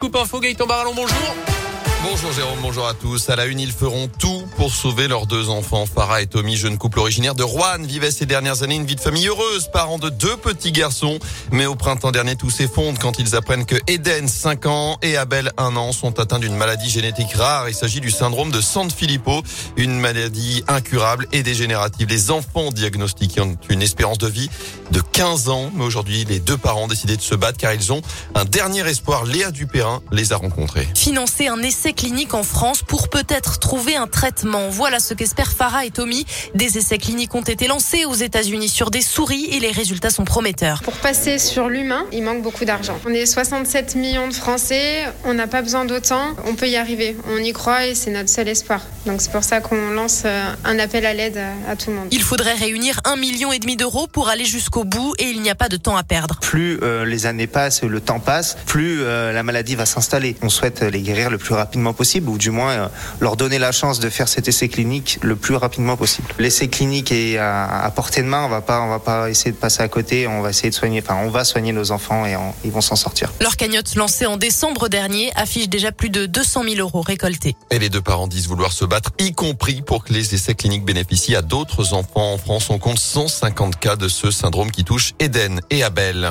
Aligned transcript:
Coupe 0.00 0.16
info, 0.16 0.40
Gaëtan 0.40 0.66
Barallon, 0.66 0.94
bonjour. 0.94 1.69
Bonjour 2.02 2.32
Jérôme, 2.32 2.58
bonjour 2.62 2.88
à 2.88 2.94
tous. 2.94 3.28
À 3.28 3.36
la 3.36 3.44
une, 3.44 3.60
ils 3.60 3.72
feront 3.72 4.08
tout 4.08 4.42
pour 4.56 4.72
sauver 4.72 5.06
leurs 5.06 5.26
deux 5.26 5.50
enfants. 5.50 5.84
Farah 5.84 6.22
et 6.22 6.26
Tommy, 6.26 6.56
jeune 6.56 6.78
couple 6.78 6.98
originaire 6.98 7.34
de 7.34 7.42
Rouen, 7.42 7.82
vivaient 7.82 8.10
ces 8.10 8.24
dernières 8.24 8.62
années 8.62 8.76
une 8.76 8.86
vie 8.86 8.96
de 8.96 9.00
famille 9.00 9.28
heureuse, 9.28 9.68
parents 9.70 9.98
de 9.98 10.08
deux 10.08 10.38
petits 10.38 10.72
garçons. 10.72 11.18
Mais 11.52 11.66
au 11.66 11.74
printemps 11.74 12.10
dernier, 12.10 12.36
tout 12.36 12.48
s'effondre 12.48 12.98
quand 12.98 13.18
ils 13.18 13.36
apprennent 13.36 13.66
que 13.66 13.76
Eden, 13.86 14.28
5 14.28 14.64
ans, 14.64 14.98
et 15.02 15.18
Abel, 15.18 15.52
1 15.58 15.76
an, 15.76 15.92
sont 15.92 16.18
atteints 16.20 16.38
d'une 16.38 16.56
maladie 16.56 16.88
génétique 16.88 17.34
rare. 17.34 17.68
Il 17.68 17.74
s'agit 17.74 18.00
du 18.00 18.10
syndrome 18.10 18.50
de 18.50 18.62
Sanfilippo, 18.62 19.42
une 19.76 20.00
maladie 20.00 20.64
incurable 20.68 21.26
et 21.32 21.42
dégénérative. 21.42 22.08
Les 22.08 22.30
enfants 22.30 22.70
diagnostiqués 22.70 23.42
ont 23.42 23.58
une 23.68 23.82
espérance 23.82 24.18
de 24.18 24.26
vie 24.26 24.48
de 24.90 25.02
15 25.02 25.50
ans. 25.50 25.70
Mais 25.74 25.84
aujourd'hui, 25.84 26.24
les 26.24 26.40
deux 26.40 26.56
parents 26.56 26.84
ont 26.84 26.88
décidé 26.88 27.18
de 27.18 27.22
se 27.22 27.34
battre 27.34 27.58
car 27.58 27.74
ils 27.74 27.92
ont 27.92 28.00
un 28.34 28.46
dernier 28.46 28.88
espoir. 28.88 29.26
Léa 29.26 29.50
Dupérin 29.50 30.00
les 30.12 30.32
a 30.32 30.36
rencontrés. 30.36 30.88
Financer 30.94 31.48
un 31.48 31.60
essai 31.62 31.89
cliniques 31.92 32.34
en 32.34 32.42
France 32.42 32.82
pour 32.82 33.08
peut-être 33.08 33.58
trouver 33.58 33.96
un 33.96 34.06
traitement. 34.06 34.68
Voilà 34.68 35.00
ce 35.00 35.14
qu'espèrent 35.14 35.52
Farah 35.52 35.84
et 35.84 35.90
Tommy. 35.90 36.24
Des 36.54 36.78
essais 36.78 36.98
cliniques 36.98 37.34
ont 37.34 37.42
été 37.42 37.66
lancés 37.66 38.04
aux 38.04 38.14
États-Unis 38.14 38.68
sur 38.68 38.90
des 38.90 39.02
souris 39.02 39.46
et 39.52 39.60
les 39.60 39.70
résultats 39.70 40.10
sont 40.10 40.24
prometteurs. 40.24 40.82
Pour 40.82 40.94
passer 40.94 41.38
sur 41.38 41.68
l'humain, 41.68 42.06
il 42.12 42.22
manque 42.22 42.42
beaucoup 42.42 42.64
d'argent. 42.64 42.98
On 43.06 43.12
est 43.12 43.26
67 43.26 43.94
millions 43.96 44.28
de 44.28 44.34
Français, 44.34 45.06
on 45.24 45.34
n'a 45.34 45.46
pas 45.46 45.62
besoin 45.62 45.84
d'autant, 45.84 46.34
on 46.46 46.54
peut 46.54 46.68
y 46.68 46.76
arriver. 46.76 47.16
On 47.30 47.38
y 47.38 47.52
croit 47.52 47.86
et 47.86 47.94
c'est 47.94 48.10
notre 48.10 48.28
seul 48.28 48.48
espoir. 48.48 48.82
Donc 49.06 49.20
c'est 49.20 49.32
pour 49.32 49.44
ça 49.44 49.60
qu'on 49.60 49.90
lance 49.90 50.22
euh, 50.24 50.52
un 50.64 50.78
appel 50.78 51.06
à 51.06 51.14
l'aide 51.14 51.40
à 51.68 51.76
tout 51.76 51.90
le 51.90 51.96
monde. 51.96 52.08
Il 52.10 52.22
faudrait 52.22 52.54
réunir 52.54 53.00
un 53.04 53.16
million 53.16 53.52
et 53.52 53.58
demi 53.58 53.76
d'euros 53.76 54.06
pour 54.06 54.28
aller 54.28 54.44
jusqu'au 54.44 54.84
bout 54.84 55.14
et 55.18 55.30
il 55.30 55.40
n'y 55.42 55.50
a 55.50 55.54
pas 55.54 55.68
de 55.68 55.76
temps 55.76 55.96
à 55.96 56.02
perdre. 56.02 56.38
Plus 56.40 56.78
euh, 56.82 57.04
les 57.04 57.26
années 57.26 57.46
passent, 57.46 57.82
le 57.82 58.00
temps 58.00 58.20
passe, 58.20 58.56
plus 58.66 59.02
euh, 59.02 59.32
la 59.32 59.42
maladie 59.42 59.74
va 59.74 59.86
s'installer. 59.86 60.36
On 60.42 60.48
souhaite 60.48 60.82
les 60.82 61.00
guérir 61.00 61.30
le 61.30 61.38
plus 61.38 61.54
rapidement 61.54 61.79
possible, 61.92 62.28
ou 62.28 62.38
du 62.38 62.50
moins 62.50 62.72
euh, 62.72 62.88
leur 63.20 63.36
donner 63.36 63.58
la 63.58 63.72
chance 63.72 64.00
de 64.00 64.08
faire 64.08 64.28
cet 64.28 64.48
essai 64.48 64.68
clinique 64.68 65.18
le 65.22 65.36
plus 65.36 65.54
rapidement 65.54 65.96
possible. 65.96 66.28
L'essai 66.38 66.68
clinique 66.68 67.12
est 67.12 67.38
à, 67.38 67.90
portée 67.94 68.22
de 68.22 68.26
main, 68.26 68.44
on 68.44 68.48
va 68.48 68.60
pas, 68.60 68.80
on 68.82 68.88
va 68.88 68.98
pas 68.98 69.30
essayer 69.30 69.52
de 69.52 69.56
passer 69.56 69.82
à 69.82 69.88
côté, 69.88 70.26
on 70.26 70.40
va 70.42 70.50
essayer 70.50 70.70
de 70.70 70.74
soigner, 70.74 71.02
enfin 71.02 71.18
on 71.24 71.30
va 71.30 71.44
soigner 71.44 71.72
nos 71.72 71.90
enfants 71.90 72.26
et 72.26 72.36
ils 72.64 72.70
vont 72.70 72.80
s'en 72.80 72.96
sortir. 72.96 73.32
Leur 73.40 73.56
cagnotte 73.56 73.94
lancée 73.94 74.26
en 74.26 74.36
décembre 74.36 74.88
dernier 74.88 75.32
affiche 75.36 75.68
déjà 75.68 75.92
plus 75.92 76.10
de 76.10 76.26
200 76.26 76.64
000 76.64 76.76
euros 76.76 77.02
récoltés. 77.02 77.56
Et 77.70 77.78
les 77.78 77.88
deux 77.88 78.00
parents 78.00 78.28
disent 78.28 78.48
vouloir 78.48 78.72
se 78.72 78.84
battre, 78.84 79.10
y 79.18 79.32
compris 79.32 79.82
pour 79.82 80.04
que 80.04 80.12
les 80.12 80.34
essais 80.34 80.54
cliniques 80.54 80.84
bénéficient 80.84 81.36
à 81.36 81.42
d'autres 81.42 81.94
enfants. 81.94 82.32
En 82.32 82.38
France, 82.38 82.70
on 82.70 82.78
compte 82.78 82.98
150 82.98 83.78
cas 83.78 83.96
de 83.96 84.08
ce 84.08 84.30
syndrome 84.30 84.70
qui 84.70 84.84
touche 84.84 85.14
Eden 85.18 85.60
et 85.70 85.82
Abel. 85.82 86.30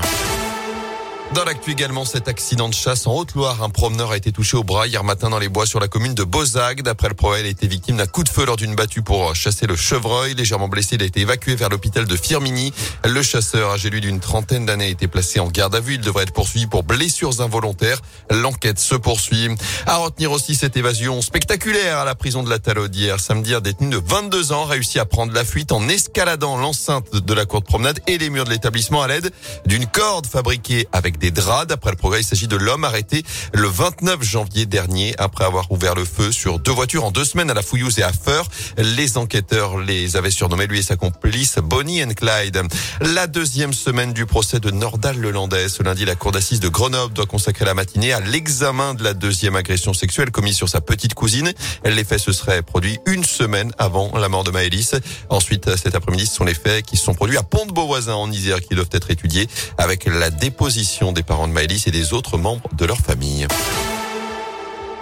Dans 1.35 1.43
l'actu 1.43 1.71
également, 1.71 2.05
cet 2.05 2.27
accident 2.27 2.67
de 2.69 2.73
chasse 2.73 3.05
en 3.05 3.13
Haute-Loire. 3.13 3.61
Un 3.61 3.69
promeneur 3.69 4.11
a 4.11 4.17
été 4.17 4.31
touché 4.31 4.57
au 4.57 4.63
bras 4.63 4.87
hier 4.87 5.03
matin 5.03 5.29
dans 5.29 5.37
les 5.37 5.47
bois 5.47 5.67
sur 5.67 5.79
la 5.79 5.87
commune 5.87 6.15
de 6.15 6.23
Bozac. 6.23 6.81
D'après 6.81 7.07
le 7.07 7.13
progrès, 7.13 7.41
il 7.41 7.45
a 7.45 7.49
été 7.49 7.67
victime 7.67 7.97
d'un 7.97 8.07
coup 8.07 8.23
de 8.23 8.29
feu 8.29 8.45
lors 8.45 8.55
d'une 8.55 8.73
battue 8.73 9.03
pour 9.03 9.35
chasser 9.35 9.67
le 9.67 9.75
chevreuil. 9.75 10.33
Légèrement 10.33 10.67
blessé, 10.67 10.95
il 10.95 11.03
a 11.03 11.05
été 11.05 11.19
évacué 11.21 11.55
vers 11.55 11.69
l'hôpital 11.69 12.05
de 12.05 12.15
Firmini. 12.15 12.73
Le 13.05 13.21
chasseur, 13.21 13.69
âgé 13.69 13.91
lui 13.91 14.01
d'une 14.01 14.19
trentaine 14.19 14.65
d'années, 14.65 14.85
a 14.85 14.89
été 14.89 15.07
placé 15.07 15.39
en 15.39 15.49
garde 15.49 15.75
à 15.75 15.79
vue. 15.79 15.95
Il 15.95 16.01
devrait 16.01 16.23
être 16.23 16.33
poursuivi 16.33 16.65
pour 16.65 16.81
blessures 16.81 17.41
involontaires. 17.41 18.01
L'enquête 18.31 18.79
se 18.79 18.95
poursuit. 18.95 19.49
À 19.85 19.97
retenir 19.97 20.31
aussi 20.31 20.55
cette 20.55 20.77
évasion 20.77 21.21
spectaculaire 21.21 21.99
à 21.99 22.05
la 22.05 22.15
prison 22.15 22.41
de 22.41 22.49
la 22.49 22.57
hier. 22.91 23.19
Samedi, 23.19 23.53
un 23.53 23.61
détenu 23.61 23.89
de 23.91 24.01
22 24.03 24.51
ans 24.51 24.65
réussit 24.65 24.97
à 24.97 25.05
prendre 25.05 25.31
la 25.33 25.45
fuite 25.45 25.71
en 25.71 25.87
escaladant 25.89 26.57
l'enceinte 26.57 27.13
de 27.13 27.33
la 27.35 27.45
cour 27.45 27.61
de 27.61 27.65
promenade 27.65 27.99
et 28.07 28.17
les 28.17 28.31
murs 28.31 28.45
de 28.45 28.49
l'établissement 28.49 29.03
à 29.03 29.07
l'aide 29.07 29.31
d'une 29.67 29.85
corde 29.85 30.25
fabriquée 30.25 30.87
avec 30.91 31.18
des 31.19 31.31
draps. 31.31 31.67
D'après 31.67 31.91
le 31.91 31.97
progrès, 31.97 32.21
il 32.21 32.23
s'agit 32.23 32.47
de 32.47 32.55
l'homme 32.55 32.83
arrêté 32.83 33.23
le 33.53 33.67
29 33.67 34.23
janvier 34.23 34.65
dernier 34.65 35.13
après 35.17 35.45
avoir 35.45 35.71
ouvert 35.71 35.95
le 35.95 36.05
feu 36.05 36.31
sur 36.31 36.59
deux 36.59 36.71
voitures 36.71 37.05
en 37.05 37.11
deux 37.11 37.25
semaines 37.25 37.51
à 37.51 37.53
la 37.53 37.61
Fouillouse 37.61 37.99
et 37.99 38.03
à 38.03 38.11
Feur. 38.11 38.47
Les 38.77 39.17
enquêteurs 39.17 39.77
les 39.77 40.15
avaient 40.15 40.31
surnommés, 40.31 40.67
lui 40.67 40.79
et 40.79 40.83
sa 40.83 40.95
complice, 40.95 41.57
Bonnie 41.61 42.03
and 42.03 42.13
Clyde. 42.15 42.61
La 43.01 43.27
deuxième 43.27 43.73
semaine 43.73 44.13
du 44.13 44.25
procès 44.25 44.59
de 44.59 44.71
Nordal-Lelandais. 44.71 45.69
Ce 45.69 45.83
lundi, 45.83 46.05
la 46.05 46.15
cour 46.15 46.31
d'assises 46.31 46.59
de 46.59 46.69
Grenoble 46.69 47.13
doit 47.13 47.25
consacrer 47.25 47.65
la 47.65 47.73
matinée 47.73 48.13
à 48.13 48.19
l'examen 48.19 48.93
de 48.93 49.03
la 49.03 49.13
deuxième 49.13 49.55
agression 49.55 49.93
sexuelle 49.93 50.31
commise 50.31 50.55
sur 50.55 50.69
sa 50.69 50.81
petite 50.81 51.13
cousine. 51.13 51.51
Les 51.85 52.03
faits 52.03 52.19
se 52.19 52.31
seraient 52.31 52.61
produits 52.61 52.99
une 53.05 53.23
semaine 53.23 53.71
avant 53.77 54.17
la 54.17 54.29
mort 54.29 54.43
de 54.43 54.51
Maëlys. 54.51 54.95
Ensuite, 55.29 55.75
cet 55.75 55.95
après-midi, 55.95 56.25
ce 56.25 56.35
sont 56.35 56.45
les 56.45 56.53
faits 56.53 56.85
qui 56.85 56.97
se 56.97 57.03
sont 57.03 57.13
produits 57.13 57.37
à 57.37 57.43
Pont-de-Beauvoisin 57.43 58.13
en 58.13 58.31
Isère 58.31 58.61
qui 58.61 58.75
doivent 58.75 58.89
être 58.91 59.11
étudiés 59.11 59.47
avec 59.77 60.05
la 60.05 60.29
déposition 60.29 61.08
des 61.11 61.23
parents 61.23 61.47
de 61.47 61.53
Maëlys 61.53 61.87
et 61.87 61.91
des 61.91 62.13
autres 62.13 62.37
membres 62.37 62.69
de 62.73 62.85
leur 62.85 62.97
famille. 62.97 63.47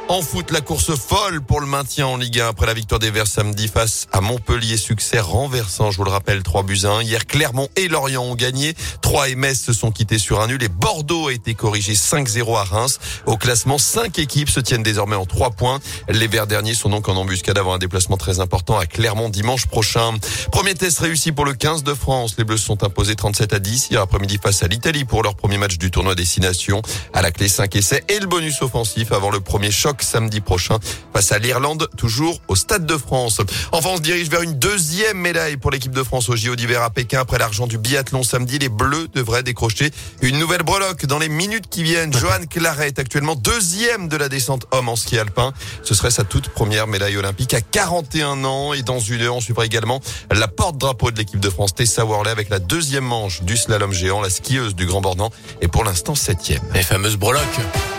En 0.09 0.21
foot, 0.21 0.51
la 0.51 0.61
course 0.61 0.95
folle 0.95 1.41
pour 1.41 1.59
le 1.59 1.67
maintien 1.67 2.07
en 2.07 2.15
Ligue 2.15 2.39
1 2.39 2.47
après 2.47 2.65
la 2.65 2.73
victoire 2.73 2.97
des 2.97 3.11
Verts 3.11 3.27
samedi 3.27 3.67
face 3.67 4.07
à 4.13 4.21
Montpellier. 4.21 4.77
Succès 4.77 5.19
renversant, 5.19 5.91
je 5.91 5.97
vous 5.97 6.05
le 6.05 6.11
rappelle, 6.11 6.43
3 6.43 6.63
buts 6.63 6.79
à 6.85 6.91
1. 6.91 7.01
Hier, 7.03 7.25
Clermont 7.25 7.67
et 7.75 7.89
Lorient 7.89 8.23
ont 8.23 8.35
gagné. 8.35 8.73
3 9.01 9.29
et 9.29 9.35
Metz 9.35 9.59
se 9.59 9.73
sont 9.73 9.91
quittés 9.91 10.17
sur 10.17 10.39
un 10.39 10.47
nul 10.47 10.63
et 10.63 10.69
Bordeaux 10.69 11.27
a 11.27 11.33
été 11.33 11.55
corrigé 11.55 11.93
5-0 11.93 12.57
à 12.57 12.63
Reims. 12.63 12.99
Au 13.25 13.35
classement, 13.35 13.77
5 13.77 14.17
équipes 14.19 14.49
se 14.49 14.61
tiennent 14.61 14.81
désormais 14.81 15.17
en 15.17 15.25
3 15.25 15.51
points. 15.51 15.81
Les 16.07 16.27
Verts 16.27 16.47
derniers 16.47 16.73
sont 16.73 16.89
donc 16.89 17.09
en 17.09 17.17
embuscade 17.17 17.57
avant 17.57 17.73
un 17.73 17.77
déplacement 17.77 18.15
très 18.15 18.39
important 18.39 18.77
à 18.77 18.85
Clermont 18.85 19.27
dimanche 19.27 19.65
prochain. 19.65 20.13
Premier 20.53 20.73
test 20.73 20.99
réussi 20.99 21.33
pour 21.33 21.43
le 21.43 21.53
15 21.53 21.83
de 21.83 21.93
France. 21.93 22.35
Les 22.37 22.45
Bleus 22.45 22.57
sont 22.57 22.81
imposés 22.85 23.17
37 23.17 23.51
à 23.51 23.59
10 23.59 23.89
hier 23.91 24.01
après-midi 24.01 24.39
face 24.41 24.63
à 24.63 24.67
l'Italie 24.67 25.03
pour 25.03 25.21
leur 25.21 25.35
premier 25.35 25.57
match 25.57 25.77
du 25.77 25.91
tournoi 25.91 26.15
Destination. 26.15 26.81
À 27.11 27.21
la 27.21 27.31
clé 27.31 27.49
5 27.49 27.75
essais 27.75 28.05
et 28.07 28.19
le 28.19 28.27
bonus 28.27 28.61
offensif 28.61 29.11
avant 29.11 29.31
le 29.31 29.41
premier 29.41 29.69
choc 29.69 29.96
samedi 30.03 30.41
prochain 30.41 30.79
face 31.13 31.31
à 31.31 31.39
l'Irlande, 31.39 31.89
toujours 31.97 32.39
au 32.47 32.55
Stade 32.55 32.85
de 32.85 32.97
France. 32.97 33.41
Enfin, 33.71 33.89
on 33.93 33.97
se 33.97 34.01
dirige 34.01 34.29
vers 34.29 34.41
une 34.41 34.57
deuxième 34.59 35.17
médaille 35.17 35.57
pour 35.57 35.71
l'équipe 35.71 35.91
de 35.91 36.03
France 36.03 36.29
au 36.29 36.35
JO 36.35 36.55
d'hiver 36.55 36.81
à 36.81 36.89
Pékin. 36.89 37.19
Après 37.19 37.37
l'argent 37.37 37.67
du 37.67 37.77
biathlon 37.77 38.23
samedi, 38.23 38.59
les 38.59 38.69
Bleus 38.69 39.07
devraient 39.13 39.43
décrocher 39.43 39.91
une 40.21 40.37
nouvelle 40.39 40.63
breloque 40.63 41.05
dans 41.05 41.19
les 41.19 41.29
minutes 41.29 41.67
qui 41.69 41.83
viennent. 41.83 42.13
Johan 42.17 42.45
Claret 42.49 42.87
est 42.87 42.99
actuellement 42.99 43.35
deuxième 43.35 44.07
de 44.07 44.17
la 44.17 44.29
descente 44.29 44.65
homme 44.71 44.89
en 44.89 44.95
ski 44.95 45.17
alpin. 45.17 45.53
Ce 45.83 45.93
serait 45.93 46.11
sa 46.11 46.23
toute 46.23 46.49
première 46.49 46.87
médaille 46.87 47.17
olympique 47.17 47.53
à 47.53 47.61
41 47.61 48.43
ans. 48.43 48.73
Et 48.73 48.81
dans 48.81 48.99
une 48.99 49.21
heure, 49.21 49.35
on 49.35 49.41
suivra 49.41 49.65
également 49.65 50.01
la 50.31 50.47
porte-drapeau 50.47 51.11
de 51.11 51.17
l'équipe 51.17 51.39
de 51.39 51.49
France, 51.49 51.75
Tessa 51.75 52.05
Worley, 52.05 52.31
avec 52.31 52.49
la 52.49 52.59
deuxième 52.59 53.05
manche 53.05 53.41
du 53.43 53.57
slalom 53.57 53.93
géant. 53.93 54.21
La 54.21 54.29
skieuse 54.29 54.75
du 54.75 54.85
Grand 54.85 55.01
Bornand 55.01 55.31
est 55.61 55.67
pour 55.67 55.83
l'instant 55.83 56.15
septième. 56.15 56.61
Les 56.73 56.83
fameuses 56.83 57.17
breloques. 57.17 57.96